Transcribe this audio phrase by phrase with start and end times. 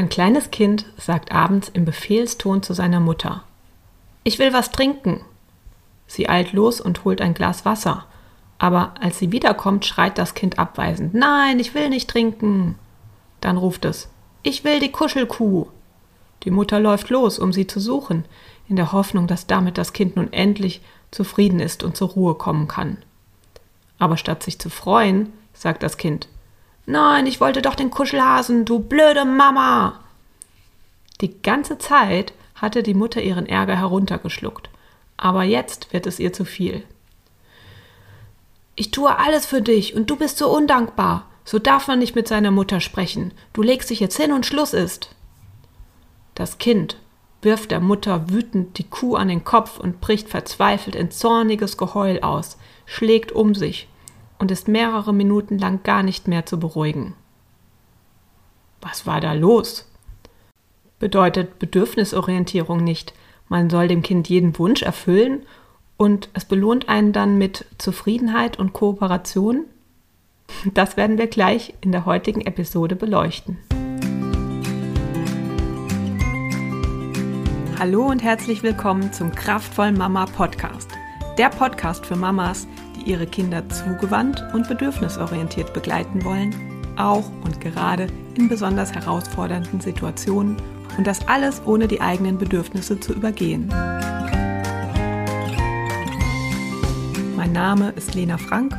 [0.00, 3.44] Ein kleines Kind sagt abends im Befehlston zu seiner Mutter
[4.24, 5.20] Ich will was trinken.
[6.06, 8.06] Sie eilt los und holt ein Glas Wasser.
[8.58, 12.76] Aber als sie wiederkommt, schreit das Kind abweisend Nein, ich will nicht trinken.
[13.42, 14.08] Dann ruft es
[14.42, 15.66] Ich will die Kuschelkuh.
[16.44, 18.24] Die Mutter läuft los, um sie zu suchen,
[18.70, 20.80] in der Hoffnung, dass damit das Kind nun endlich
[21.10, 22.96] zufrieden ist und zur Ruhe kommen kann.
[23.98, 26.26] Aber statt sich zu freuen, sagt das Kind
[26.90, 30.00] Nein, ich wollte doch den Kuschelhasen, du blöde Mama.
[31.20, 34.70] Die ganze Zeit hatte die Mutter ihren Ärger heruntergeschluckt,
[35.16, 36.82] aber jetzt wird es ihr zu viel.
[38.74, 41.26] Ich tue alles für dich und du bist so undankbar.
[41.44, 43.32] So darf man nicht mit seiner Mutter sprechen.
[43.52, 45.14] Du legst dich jetzt hin und Schluss ist.
[46.34, 46.96] Das Kind
[47.40, 52.18] wirft der Mutter wütend die Kuh an den Kopf und bricht verzweifelt in zorniges Geheul
[52.20, 53.86] aus, schlägt um sich
[54.40, 57.14] und ist mehrere Minuten lang gar nicht mehr zu beruhigen.
[58.80, 59.86] Was war da los?
[60.98, 63.12] Bedeutet Bedürfnisorientierung nicht,
[63.48, 65.44] man soll dem Kind jeden Wunsch erfüllen
[65.98, 69.66] und es belohnt einen dann mit Zufriedenheit und Kooperation?
[70.72, 73.58] Das werden wir gleich in der heutigen Episode beleuchten.
[77.78, 80.90] Hallo und herzlich willkommen zum Kraftvoll Mama Podcast.
[81.38, 82.66] Der Podcast für Mamas,
[83.10, 86.54] ihre Kinder zugewandt und bedürfnisorientiert begleiten wollen,
[86.96, 90.56] auch und gerade in besonders herausfordernden Situationen
[90.96, 93.68] und das alles ohne die eigenen Bedürfnisse zu übergehen.
[97.36, 98.76] Mein Name ist Lena Frank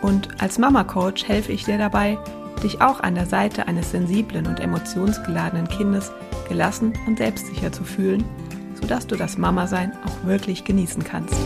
[0.00, 2.16] und als Mama Coach helfe ich dir dabei,
[2.62, 6.10] dich auch an der Seite eines sensiblen und emotionsgeladenen Kindes
[6.48, 8.24] gelassen und selbstsicher zu fühlen,
[8.80, 11.36] sodass du das Mama-Sein auch wirklich genießen kannst.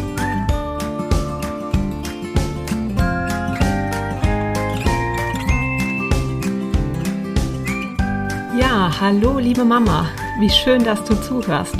[8.58, 10.08] Ja, hallo liebe Mama,
[10.40, 11.76] wie schön, dass du zuhörst.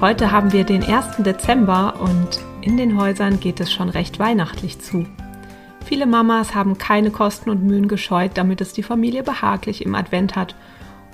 [0.00, 1.18] Heute haben wir den 1.
[1.18, 5.06] Dezember und in den Häusern geht es schon recht weihnachtlich zu.
[5.84, 10.34] Viele Mamas haben keine Kosten und Mühen gescheut, damit es die Familie behaglich im Advent
[10.34, 10.56] hat.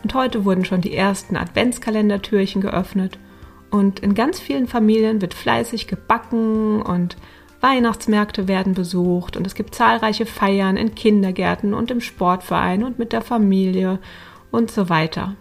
[0.02, 3.18] Und heute wurden schon die ersten Adventskalendertürchen geöffnet.
[3.70, 7.18] Und in ganz vielen Familien wird fleißig gebacken und
[7.60, 13.12] Weihnachtsmärkte werden besucht und es gibt zahlreiche Feiern in Kindergärten und im Sportverein und mit
[13.12, 14.00] der Familie
[14.54, 15.34] und so weiter.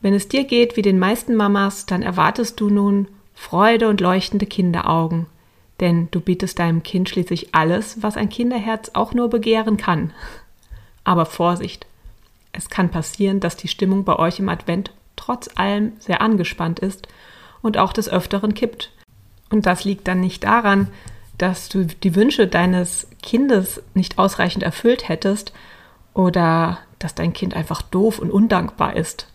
[0.00, 4.46] Wenn es dir geht wie den meisten Mamas, dann erwartest du nun Freude und leuchtende
[4.46, 5.26] Kinderaugen,
[5.80, 10.12] denn du bietest deinem Kind schließlich alles, was ein Kinderherz auch nur begehren kann.
[11.04, 11.86] Aber Vorsicht,
[12.52, 17.08] es kann passieren, dass die Stimmung bei euch im Advent trotz allem sehr angespannt ist
[17.62, 18.92] und auch des Öfteren kippt.
[19.50, 20.88] Und das liegt dann nicht daran,
[21.38, 25.52] dass du die Wünsche deines Kindes nicht ausreichend erfüllt hättest
[26.14, 29.26] oder dass dein Kind einfach doof und undankbar ist.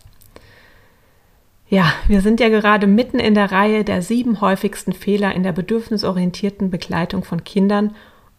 [1.68, 5.52] Ja, wir sind ja gerade mitten in der Reihe der sieben häufigsten Fehler in der
[5.52, 7.94] bedürfnisorientierten Begleitung von Kindern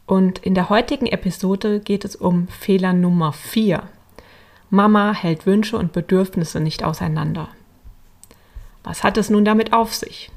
[0.06, 3.84] und in der heutigen Episode geht es um Fehler Nummer vier.
[4.70, 7.50] Mama hält Wünsche und Bedürfnisse nicht auseinander.
[8.84, 10.30] Was hat es nun damit auf sich?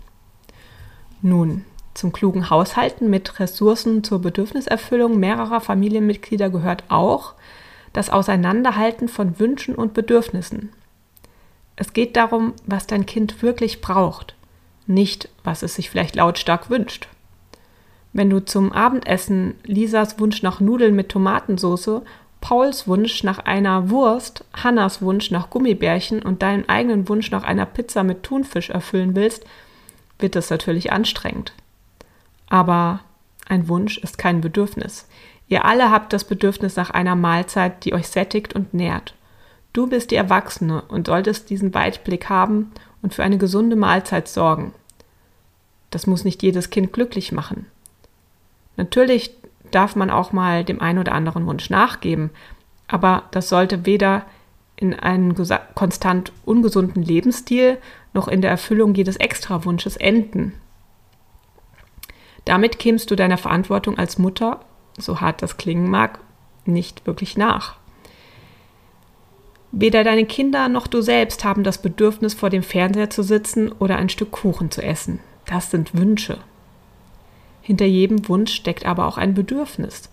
[1.21, 7.35] Nun, zum klugen Haushalten mit Ressourcen zur Bedürfniserfüllung mehrerer Familienmitglieder gehört auch,
[7.99, 10.69] das Auseinanderhalten von Wünschen und Bedürfnissen.
[11.75, 14.37] Es geht darum, was dein Kind wirklich braucht,
[14.87, 17.09] nicht was es sich vielleicht lautstark wünscht.
[18.13, 22.03] Wenn du zum Abendessen Lisas Wunsch nach Nudeln mit Tomatensauce,
[22.41, 27.67] Pauls Wunsch nach einer Wurst, Hannas Wunsch nach Gummibärchen und deinen eigenen Wunsch nach einer
[27.67, 29.45] Pizza mit Thunfisch erfüllen willst,
[30.21, 31.53] wird es natürlich anstrengend.
[32.49, 33.01] Aber
[33.49, 35.09] ein Wunsch ist kein Bedürfnis.
[35.49, 39.15] Ihr alle habt das Bedürfnis nach einer Mahlzeit, die euch sättigt und nährt.
[39.73, 42.73] Du bist die Erwachsene und solltest diesen Weitblick haben
[43.03, 44.73] und für eine gesunde Mahlzeit sorgen.
[45.91, 47.67] Das muss nicht jedes Kind glücklich machen.
[48.77, 49.35] Natürlich
[49.71, 52.31] darf man auch mal dem einen oder anderen Wunsch nachgeben,
[52.87, 54.25] aber das sollte weder
[54.77, 55.35] in einen
[55.75, 57.79] konstant ungesunden Lebensstil
[58.15, 60.55] noch in der Erfüllung jedes Extrawunsches enden.
[62.45, 64.61] Damit kämst du deiner Verantwortung als Mutter
[64.99, 66.21] so hart das klingen mag,
[66.65, 67.77] nicht wirklich nach.
[69.71, 73.97] Weder deine Kinder noch du selbst haben das Bedürfnis, vor dem Fernseher zu sitzen oder
[73.97, 75.21] ein Stück Kuchen zu essen.
[75.45, 76.39] Das sind Wünsche.
[77.61, 80.09] Hinter jedem Wunsch steckt aber auch ein Bedürfnis.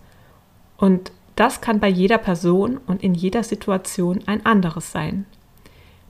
[0.77, 5.25] Und das kann bei jeder Person und in jeder Situation ein anderes sein.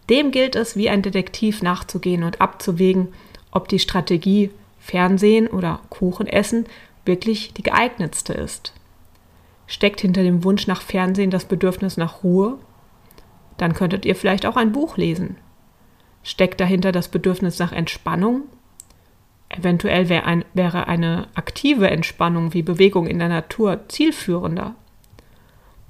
[0.10, 3.10] Dem gilt es, wie ein Detektiv nachzugehen und abzuwägen,
[3.52, 6.66] ob die Strategie Fernsehen oder Kuchen essen
[7.06, 8.74] wirklich die geeignetste ist.
[9.68, 12.58] Steckt hinter dem Wunsch nach Fernsehen das Bedürfnis nach Ruhe?
[13.58, 15.38] Dann könntet ihr vielleicht auch ein Buch lesen.
[16.24, 18.44] Steckt dahinter das Bedürfnis nach Entspannung?
[19.50, 24.76] Eventuell wär ein, wäre eine aktive Entspannung wie Bewegung in der Natur zielführender.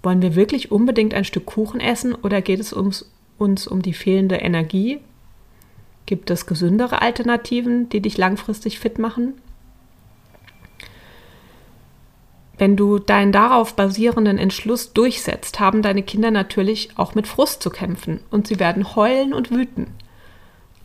[0.04, 3.94] Wollen wir wirklich unbedingt ein Stück Kuchen essen oder geht es ums, uns um die
[3.94, 5.00] fehlende Energie?
[6.06, 9.34] Gibt es gesündere Alternativen, die dich langfristig fit machen?
[12.58, 17.70] Wenn du deinen darauf basierenden Entschluss durchsetzt, haben deine Kinder natürlich auch mit Frust zu
[17.70, 19.88] kämpfen und sie werden heulen und wüten.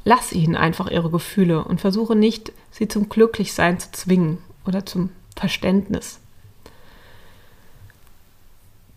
[0.04, 5.10] Lass ihnen einfach ihre Gefühle und versuche nicht, sie zum Glücklichsein zu zwingen oder zum
[5.36, 6.20] Verständnis.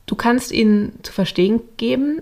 [0.05, 2.21] Du kannst ihnen zu verstehen geben,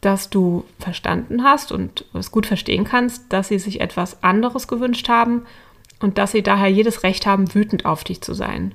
[0.00, 5.08] dass du verstanden hast und es gut verstehen kannst, dass sie sich etwas anderes gewünscht
[5.08, 5.42] haben
[6.00, 8.74] und dass sie daher jedes Recht haben, wütend auf dich zu sein.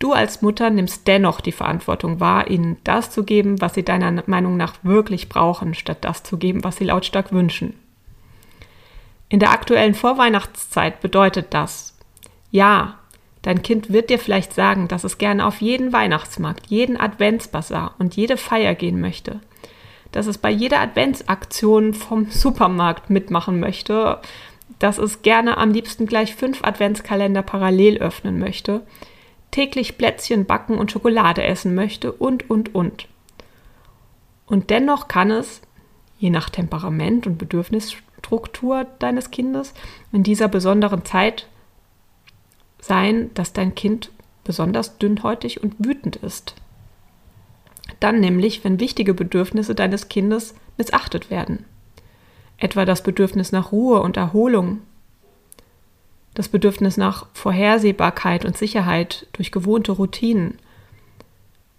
[0.00, 4.24] Du als Mutter nimmst dennoch die Verantwortung wahr, ihnen das zu geben, was sie deiner
[4.26, 7.74] Meinung nach wirklich brauchen, statt das zu geben, was sie lautstark wünschen.
[9.28, 11.94] In der aktuellen Vorweihnachtszeit bedeutet das,
[12.50, 12.98] ja,
[13.42, 18.16] dein Kind wird dir vielleicht sagen, dass es gerne auf jeden Weihnachtsmarkt, jeden Adventsbasar und
[18.16, 19.40] jede Feier gehen möchte,
[20.12, 24.18] dass es bei jeder Adventsaktion vom Supermarkt mitmachen möchte,
[24.78, 28.80] dass es gerne am liebsten gleich fünf Adventskalender parallel öffnen möchte,
[29.50, 33.08] täglich Plätzchen backen und Schokolade essen möchte und, und, und.
[34.46, 35.62] Und dennoch kann es,
[36.18, 39.74] je nach Temperament und Bedürfnisstruktur deines Kindes,
[40.12, 41.48] in dieser besonderen Zeit
[42.80, 44.10] sein, dass dein Kind
[44.44, 46.54] besonders dünnhäutig und wütend ist.
[48.00, 51.64] Dann nämlich, wenn wichtige Bedürfnisse deines Kindes missachtet werden.
[52.56, 54.80] Etwa das Bedürfnis nach Ruhe und Erholung,
[56.34, 60.58] das Bedürfnis nach Vorhersehbarkeit und Sicherheit durch gewohnte Routinen,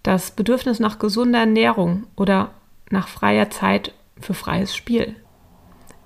[0.02, 2.50] das Bedürfnis nach gesunder Ernährung oder
[2.90, 5.16] nach freier Zeit für freies Spiel.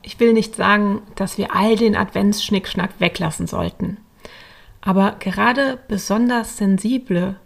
[0.03, 3.97] Ich will nicht sagen, dass wir all den Adventsschnickschnack weglassen sollten.
[4.81, 7.37] Aber gerade besonders sensible,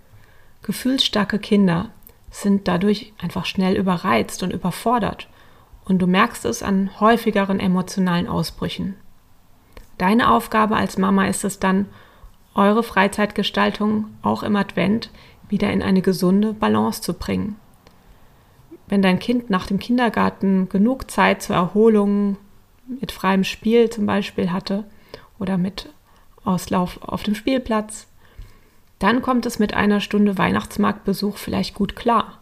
[0.62, 1.88] gefühlsstarke Kinder
[2.30, 5.28] sind dadurch einfach schnell überreizt und überfordert.
[5.84, 8.96] Und du merkst es an häufigeren emotionalen Ausbrüchen.
[10.00, 11.84] Deine Aufgabe als Mama ist es dann,
[12.54, 15.10] eure Freizeitgestaltung auch im Advent
[15.50, 17.56] wieder in eine gesunde Balance zu bringen.
[18.88, 22.38] Wenn dein Kind nach dem Kindergarten genug Zeit zur Erholung
[22.88, 24.84] mit freiem Spiel zum Beispiel hatte
[25.38, 25.92] oder mit
[26.44, 28.06] Auslauf auf dem Spielplatz,
[29.00, 32.38] dann kommt es mit einer Stunde Weihnachtsmarktbesuch vielleicht gut klar.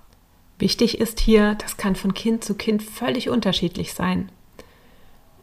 [0.60, 4.30] Wichtig ist hier, das kann von Kind zu Kind völlig unterschiedlich sein.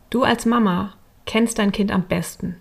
[0.09, 0.93] Du als Mama
[1.25, 2.55] kennst dein Kind am besten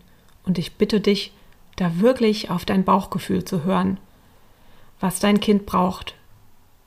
[0.44, 1.32] und ich bitte dich,
[1.76, 3.98] da wirklich auf dein Bauchgefühl zu hören,
[5.00, 6.14] was dein Kind braucht,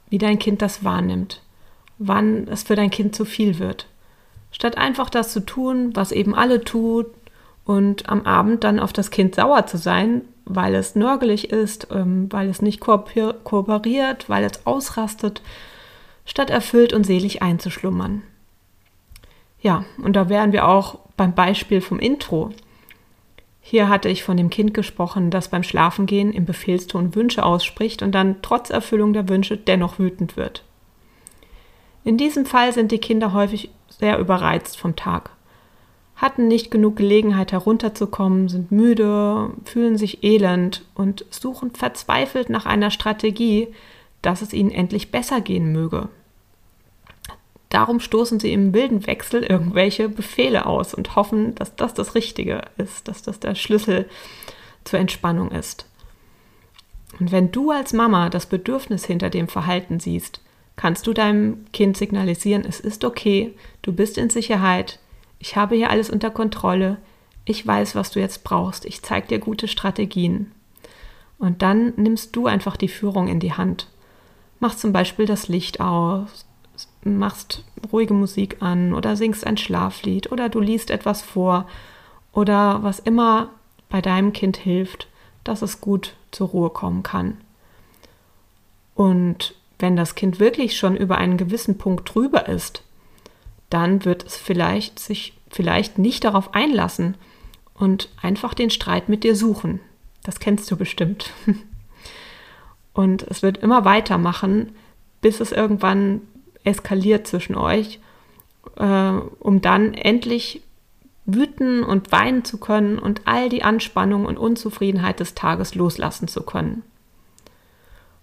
[0.09, 1.41] wie dein Kind das wahrnimmt,
[1.97, 3.87] wann es für dein Kind zu viel wird.
[4.51, 7.07] Statt einfach das zu tun, was eben alle tut
[7.65, 12.31] und am Abend dann auf das Kind sauer zu sein, weil es nörgelig ist, ähm,
[12.31, 15.41] weil es nicht kooperiert, weil es ausrastet,
[16.25, 18.21] statt erfüllt und selig einzuschlummern.
[19.59, 22.51] Ja, und da wären wir auch beim Beispiel vom Intro.
[23.59, 28.13] Hier hatte ich von dem Kind gesprochen, das beim Schlafengehen im Befehlston Wünsche ausspricht und
[28.13, 30.63] dann trotz Erfüllung der Wünsche dennoch wütend wird.
[32.05, 35.31] In diesem Fall sind die Kinder häufig sehr überreizt vom Tag,
[36.15, 42.91] hatten nicht genug Gelegenheit herunterzukommen, sind müde, fühlen sich elend und suchen verzweifelt nach einer
[42.91, 43.67] Strategie,
[44.21, 46.07] dass es ihnen endlich besser gehen möge.
[47.69, 52.61] Darum stoßen sie im wilden Wechsel irgendwelche Befehle aus und hoffen, dass das das Richtige
[52.77, 54.09] ist, dass das der Schlüssel
[54.85, 55.85] zur Entspannung ist.
[57.19, 60.41] Und wenn du als Mama das Bedürfnis hinter dem Verhalten siehst,
[60.75, 64.99] kannst du deinem Kind signalisieren, es ist okay, du bist in Sicherheit,
[65.39, 66.97] ich habe hier alles unter Kontrolle,
[67.45, 70.51] ich weiß, was du jetzt brauchst, ich zeige dir gute Strategien.
[71.39, 73.87] Und dann nimmst du einfach die Führung in die Hand.
[74.59, 76.45] Mach zum Beispiel das Licht aus,
[77.15, 81.67] machst ruhige Musik an oder singst ein Schlaflied oder du liest etwas vor
[82.33, 83.49] oder was immer
[83.89, 85.07] bei deinem Kind hilft,
[85.43, 87.37] dass es gut zur Ruhe kommen kann.
[88.95, 92.83] Und wenn das Kind wirklich schon über einen gewissen Punkt drüber ist,
[93.69, 97.15] dann wird es vielleicht sich vielleicht nicht darauf einlassen
[97.73, 99.79] und einfach den Streit mit dir suchen.
[100.23, 101.31] Das kennst du bestimmt.
[102.93, 104.75] Und es wird immer weitermachen,
[105.21, 106.21] bis es irgendwann
[106.67, 107.99] eskaliert zwischen euch,
[108.75, 110.61] äh, um dann endlich
[111.25, 116.43] wüten und weinen zu können und all die Anspannung und Unzufriedenheit des Tages loslassen zu
[116.43, 116.83] können.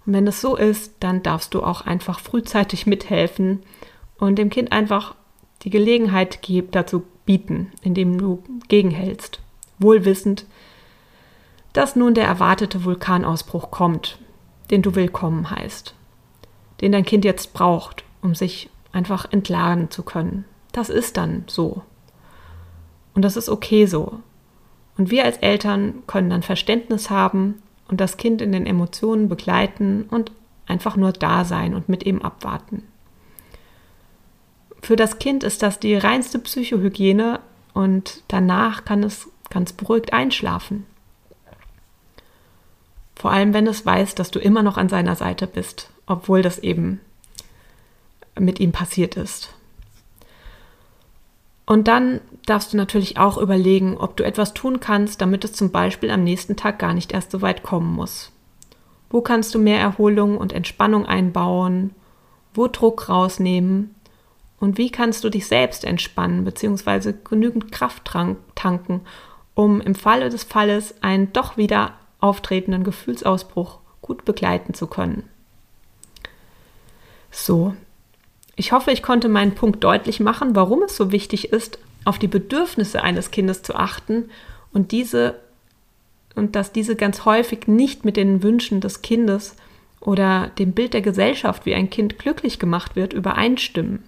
[0.06, 3.62] Und wenn es so ist, dann darfst du auch einfach frühzeitig mithelfen
[4.18, 5.14] und dem Kind einfach
[5.62, 6.40] die Gelegenheit
[6.72, 9.40] dazu bieten, indem du gegenhältst,
[9.78, 10.46] wohlwissend,
[11.72, 14.18] dass nun der erwartete Vulkanausbruch kommt,
[14.70, 15.94] den du willkommen heißt,
[16.80, 20.44] den dein Kind jetzt braucht, um sich einfach entladen zu können.
[20.72, 21.82] Das ist dann so.
[23.14, 24.20] Und das ist okay so.
[24.96, 30.06] Und wir als Eltern können dann Verständnis haben und das Kind in den Emotionen begleiten
[30.10, 30.32] und
[30.66, 32.82] einfach nur da sein und mit ihm abwarten.
[34.80, 37.40] Für das Kind ist das die reinste Psychohygiene
[37.74, 40.86] und danach kann es ganz beruhigt einschlafen.
[43.16, 46.58] Vor allem, wenn es weiß, dass du immer noch an seiner Seite bist, obwohl das
[46.58, 47.00] eben
[48.38, 49.54] mit ihm passiert ist.
[51.66, 55.70] Und dann darfst du natürlich auch überlegen, ob du etwas tun kannst, damit es zum
[55.70, 58.32] Beispiel am nächsten Tag gar nicht erst so weit kommen muss.
[59.08, 61.94] Wo kannst du mehr Erholung und Entspannung einbauen?
[62.52, 63.94] Wo Druck rausnehmen?
[64.60, 67.14] Und wie kannst du dich selbst entspannen bzw.
[67.24, 68.10] genügend Kraft
[68.54, 69.00] tanken,
[69.54, 75.28] um im Falle des Falles einen doch wieder auftretenden Gefühlsausbruch gut begleiten zu können?
[77.30, 77.74] So,
[78.56, 82.28] ich hoffe, ich konnte meinen Punkt deutlich machen, warum es so wichtig ist, auf die
[82.28, 84.30] Bedürfnisse eines Kindes zu achten
[84.72, 85.36] und diese
[86.34, 89.56] und dass diese ganz häufig nicht mit den Wünschen des Kindes
[90.00, 94.02] oder dem Bild der Gesellschaft, wie ein Kind glücklich gemacht wird, übereinstimmen.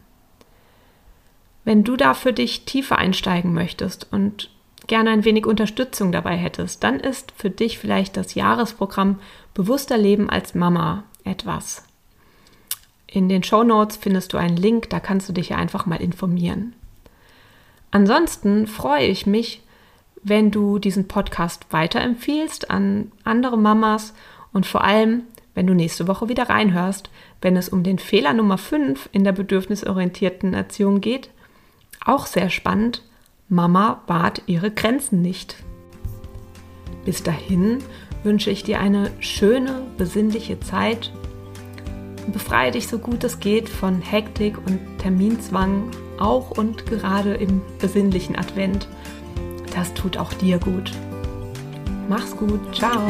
[1.64, 4.50] Wenn du da für dich tiefer einsteigen möchtest und
[4.86, 9.20] gerne ein wenig Unterstützung dabei hättest, dann ist für dich vielleicht das Jahresprogramm
[9.54, 11.85] Bewusster Leben als Mama etwas.
[13.16, 16.02] In den Show Notes findest du einen Link, da kannst du dich ja einfach mal
[16.02, 16.74] informieren.
[17.90, 19.62] Ansonsten freue ich mich,
[20.22, 24.12] wenn du diesen Podcast weiterempfiehlst an andere Mamas
[24.52, 25.22] und vor allem,
[25.54, 27.08] wenn du nächste Woche wieder reinhörst,
[27.40, 31.30] wenn es um den Fehler Nummer 5 in der bedürfnisorientierten Erziehung geht.
[32.04, 33.02] Auch sehr spannend,
[33.48, 35.56] Mama wahrt ihre Grenzen nicht.
[37.06, 37.78] Bis dahin
[38.24, 41.12] wünsche ich dir eine schöne, besinnliche Zeit
[42.32, 48.36] Befreie dich so gut es geht von Hektik und Terminzwang, auch und gerade im besinnlichen
[48.36, 48.88] Advent.
[49.74, 50.90] Das tut auch dir gut.
[52.08, 52.60] Mach's gut.
[52.74, 53.08] Ciao.